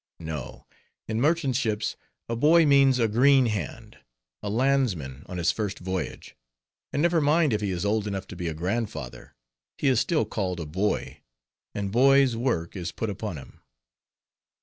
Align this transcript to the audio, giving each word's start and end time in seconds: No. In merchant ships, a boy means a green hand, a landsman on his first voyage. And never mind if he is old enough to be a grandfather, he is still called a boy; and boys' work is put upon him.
No. 0.19 0.65
In 1.07 1.21
merchant 1.21 1.55
ships, 1.55 1.95
a 2.27 2.35
boy 2.35 2.65
means 2.65 2.97
a 2.97 3.07
green 3.07 3.45
hand, 3.45 3.99
a 4.41 4.49
landsman 4.49 5.21
on 5.27 5.37
his 5.37 5.51
first 5.51 5.77
voyage. 5.77 6.35
And 6.91 7.03
never 7.03 7.21
mind 7.21 7.53
if 7.53 7.61
he 7.61 7.69
is 7.69 7.85
old 7.85 8.07
enough 8.07 8.25
to 8.29 8.35
be 8.35 8.47
a 8.47 8.55
grandfather, 8.55 9.35
he 9.77 9.89
is 9.89 9.99
still 9.99 10.25
called 10.25 10.59
a 10.59 10.65
boy; 10.65 11.21
and 11.75 11.91
boys' 11.91 12.35
work 12.35 12.75
is 12.75 12.91
put 12.91 13.11
upon 13.11 13.37
him. 13.37 13.61